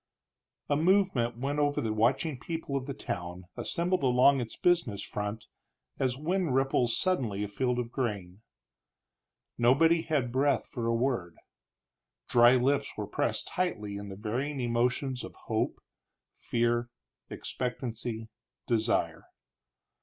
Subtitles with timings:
[0.67, 5.45] A movement went over the watching people of the town, assembled along its business front,
[5.99, 8.41] as wind ripples suddenly a field of grain.
[9.59, 11.35] Nobody had breath for a word;
[12.27, 15.79] dry lips were pressed tightly in the varying emotions of hope,
[16.33, 16.89] fear,
[17.29, 18.27] expectancy,
[18.65, 19.25] desire.